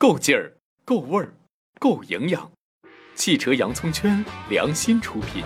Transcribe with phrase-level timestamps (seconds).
[0.00, 0.52] 够劲儿，
[0.84, 1.34] 够味儿，
[1.80, 2.48] 够营养。
[3.16, 5.42] 汽车洋葱圈良心出品。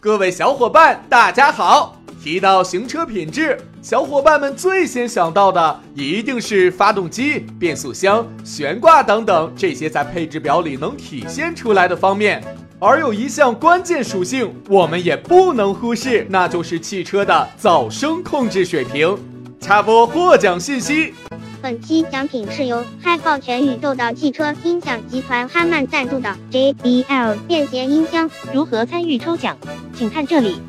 [0.00, 2.00] 各位小伙伴，大家好！
[2.24, 12.42] 提到行车品质，小伙伴们最先想到的一定是发动机、变速箱、悬挂等等这些在配置表里能体现出来的方面。
[12.80, 19.14] 而有一项关键属性，我们也不能忽视，那就是汽车的噪声控制水平。
[19.60, 21.12] 插播获奖信息。
[21.60, 28.30] 本期奖品是由嗨爆全宇宙的汽车音响集团哈曼赞助的 JBL 便携音箱。
[28.52, 29.56] 如何参与抽奖？
[29.96, 30.60] 请看这里。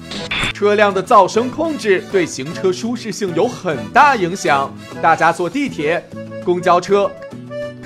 [0.54, 4.74] 车辆的噪声控制对行车舒适性有很大影响。
[5.02, 6.04] 大家坐地铁、
[6.44, 7.10] 公交车，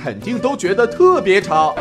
[0.01, 1.75] 肯定都觉得特别吵。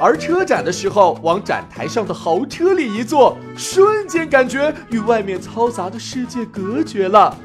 [0.00, 7.36] 而车展的时候，往展台上的豪车里一坐，瞬间感觉与外面嘈杂的世界隔绝了。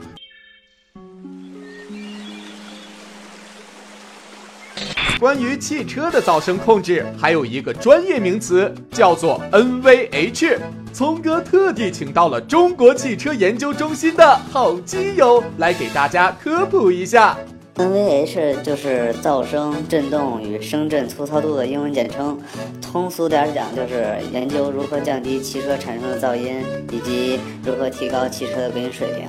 [5.19, 10.59] 关于汽车的噪声控制，还有一个专业名词，叫做 NVH。
[10.93, 17.35] 聪哥特地请到了中国汽车研究中心的好基友来给大家科普一下。
[17.77, 22.35] NVH 就是噪声振动与声振粗糙度的英文简称，
[22.81, 29.27] 通俗点讲就是研究如何降低汽车产生的噪音，以及如何提高汽车的隔音水平。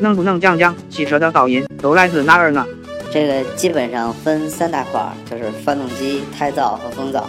[0.00, 2.64] 能不能讲讲汽车的噪音都来自哪儿呢？
[3.12, 7.24] 这个基本上分三大块，就是发动机、胎噪和风噪。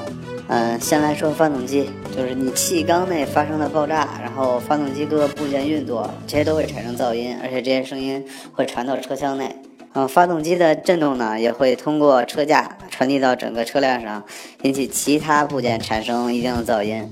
[0.47, 8.23] 嗯，先来说发动机，就是你气缸内发生的爆炸，然后发动机各个部件运作，这些都会产生噪音，而且这些声音
[8.53, 9.55] 会传到车厢内。
[9.93, 14.23] 嗯，发动机的振动呢，也会通过车架传递到整个车辆上，
[14.61, 17.05] 引起其他部件产生一定的噪音。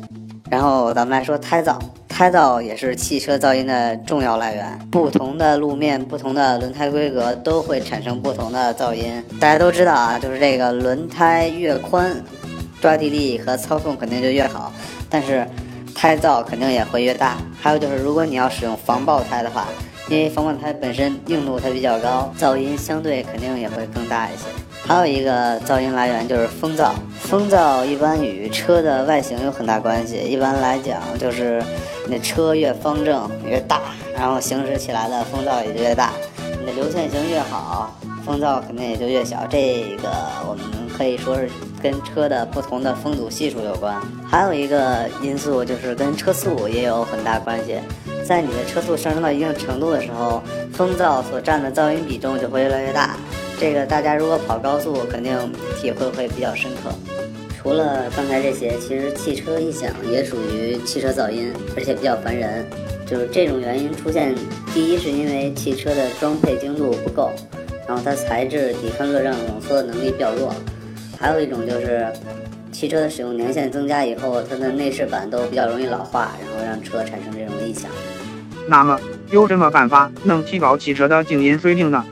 [0.49, 1.77] 然后咱们来说胎噪，
[2.08, 4.80] 胎噪也是汽车噪音的重要来源。
[4.89, 9.21] 不同的路面、不同的轮胎规格都会产生不同的噪音。
[9.41, 12.16] 大家都知道啊，就是这个轮胎越宽，
[12.80, 14.71] 抓地力和操控肯定就越好，
[15.09, 15.45] 但是
[15.93, 17.36] 胎噪肯定也会越大。
[17.59, 19.67] 还有就是，如果你要使用防爆胎的话。
[20.09, 24.45] 因为防爆胎本身硬度它比较高，噪音相对肯定也会更大一些。
[24.87, 30.17] 还有一个噪音来源就是风噪，风噪一般与车的外形有很大关系。
[30.17, 31.64] 一般来讲，就是
[32.08, 33.81] 你的车越方正越大，
[34.15, 36.09] 然后行驶起来的风噪也就越大；
[36.59, 37.95] 你的流线型越好，
[38.26, 39.45] 风噪肯定也就越小。
[39.47, 40.09] 这个
[40.47, 40.65] 我们
[40.97, 41.47] 可以说是
[41.83, 43.95] 跟车的不同的风阻系数有关。
[44.27, 47.76] 还有一个因素就是跟车速也有很大关系。
[48.29, 53.17] 在你的车速上升到一定程度的时候，风噪所占的噪音比重就会越来越大。
[53.59, 55.35] 这个大家如果跑高速，肯定
[55.81, 56.93] 体会会比较深刻。
[57.57, 62.63] 除了刚才这些，其实汽车异响也属于汽车噪音，而且比较烦人。
[63.07, 64.35] 就是这种原因出现，
[64.75, 67.31] 第一是因为汽车的装配精度不够，
[67.87, 70.53] 然后它材质抵抗热胀冷缩的能力比较弱。
[71.17, 72.05] 还有一种就是。
[72.71, 77.91] 汽车的使用年限增加以后，它的内饰板都比较容易老化，然后让车产生这种异响。
[78.69, 78.99] 那么
[79.31, 82.05] 有什么办法能提高汽车的静音水平呢？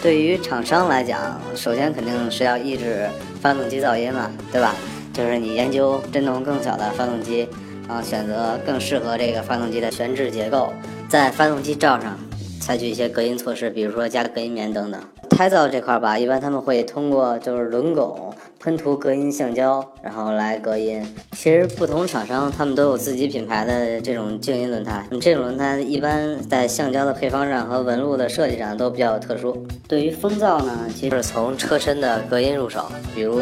[0.00, 3.08] 对于厂商来讲，首先肯定是要抑制
[3.40, 4.74] 发动机噪音嘛，对吧？
[5.12, 7.48] 就是你研究振动更小的发动机，
[7.88, 10.72] 啊选择更适合这个发动机的悬置结构，
[11.08, 12.16] 在发动机罩上
[12.60, 15.00] 采取一些隔音措施，比如说加隔音棉等等。
[15.36, 21.04] 胎噪这块吧，一般他们会通过就是轮拱喷涂隔音橡胶，然后来隔音。
[21.32, 29.66] 其实不同厂商他们都有自己品牌的这种静音轮胎，这种轮胎一般在橡胶的配方上和纹路的设计上都比较特殊。
[29.88, 33.40] 对于风噪呢，其实是从车身的隔音入手，比如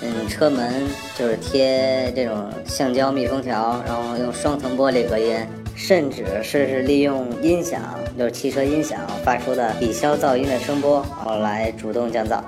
[0.00, 0.72] 嗯车门
[1.18, 5.36] 就是贴这种橡胶密封条，然后用双层玻璃隔音。
[5.78, 7.82] 甚至是是利用音响，
[8.16, 12.40] 就是汽车音响发出的抵消噪音的声波，然后来主动降噪。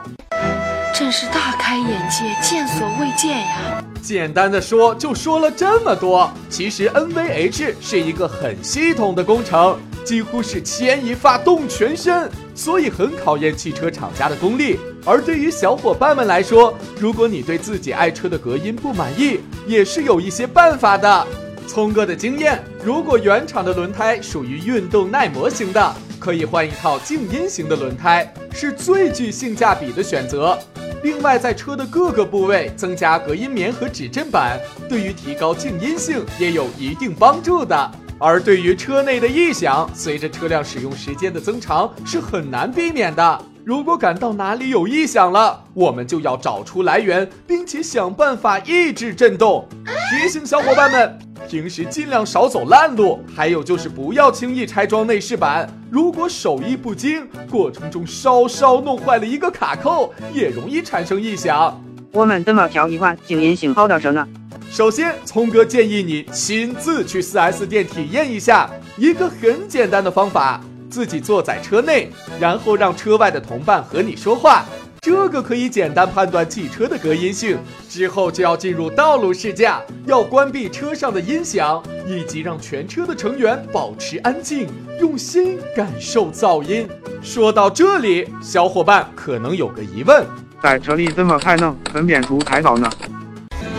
[0.94, 3.84] 真是大开眼界，见所未见呀！
[4.02, 6.28] 简单的说，就说了这么多。
[6.48, 14.80] 其实 NVH 是一个很系统的工程，几乎是牵一发动全身，所以很考验汽车厂家的功力。
[15.04, 21.26] 而对于小伙伴们来说，如果你对自己爱车的隔音不满意，也是有一些办法的。
[21.68, 30.58] 聪哥的经验，如果原厂的轮胎属于运动耐磨型的，可以换一套静音型的轮胎，是最具性价比的选择。
[31.02, 37.90] 另外，在车的各个部位增加隔音棉和指震板，对于提高静音性也有一定帮助的。
[38.18, 43.42] 而对于车内的异响，随着车辆使用时间的增长，是很难避免的。
[43.68, 49.68] 如果感到哪里有异响了，我们就要找出来源，并且想办法抑制震动。
[50.08, 55.68] 提醒小伙伴们，平时尽量少走烂路，还有就是不要轻易拆装内饰板。
[55.90, 61.78] 如果手艺不精，过程中稍稍弄坏了一个卡扣，也容易产生异响。
[62.12, 64.26] 我们怎么调一款静音型好的车呢？
[64.70, 70.58] 首先，聪哥建议你亲自去 4S 店体验一下一个很简单的方法：
[70.90, 74.64] 自己坐在车内，然后让车外的同伴和你说话，
[75.00, 77.58] 这个可以简单判断汽车的隔音性。
[77.88, 84.66] 之后就要进入道路试驾，要关闭车上的音响，以及让全车的成员保持安静，
[85.00, 86.88] 用心感受噪音。
[87.22, 90.26] 说到这里，小伙伴可能有个疑问。
[90.62, 92.90] 在车里怎么才能分辨出胎噪呢？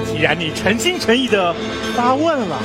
[0.06, 1.54] 既然你诚心诚意的
[1.96, 2.58] 发问了，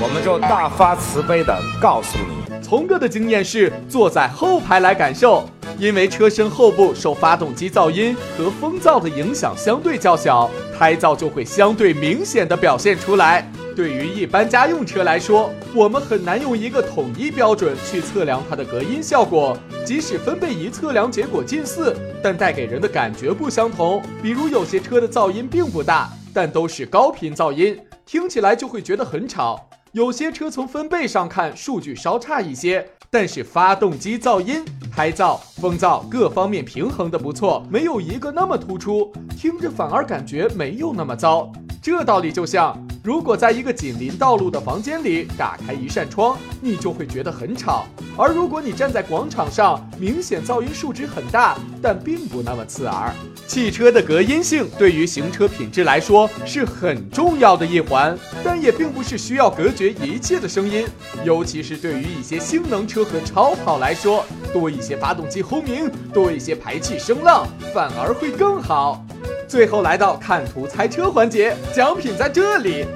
[0.00, 2.43] 我们就大发慈悲的告诉你。
[2.64, 5.46] 从哥的经验是坐在后排来感受，
[5.78, 13.46] 因为车身后部受发动机噪音和风噪的影响相对较小，胎噪就会相对明显的表现出来。
[13.76, 19.54] 对于一般家用车来说，我们很难用一个统一标准去测量它的隔音效果。
[19.84, 24.02] 即使分贝仪测量结果近似，但带给人的感觉不相同。
[24.22, 29.68] 比如有些车的噪音并不大，但都是高频噪音，听起来就会觉得很吵。
[29.94, 41.48] 有些车从分贝上看数据稍差一些，但是发动机噪音、胎噪、风噪各方面平衡的不错，没有一个那么突出，听着反而感觉没有那么糟。
[41.80, 47.84] 这道理就像，如果在一个紧邻道路的房间里打开一扇窗，你就会觉得很吵；
[48.16, 53.12] 而如果你站在广场上，明显噪音数值很大，但并不那么刺耳。
[53.46, 60.86] 汽车的隔音性对于行车品质来说是很重要的一环，但也并不是需要隔绝一切的声音，
[61.24, 69.04] 尤其是对于一些性能车和超跑来说，多一些发动机轰鸣，多一些排气声浪，反而会更好。
[69.46, 72.86] 最后来到看图猜车环节，奖品在这里。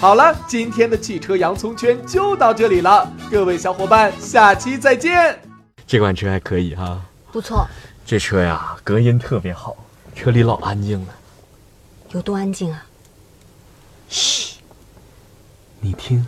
[0.00, 5.38] 好了，今天的汽车洋葱圈就到这里了，各位小伙伴，下期再见。
[5.86, 7.00] 这款车还可以哈，
[7.32, 7.66] 不错，
[8.04, 9.76] 这车呀隔音特别好，
[10.14, 11.14] 车里老安静了。
[12.10, 12.84] 有多安静啊？
[14.08, 14.58] 嘘，
[15.80, 16.26] 你听。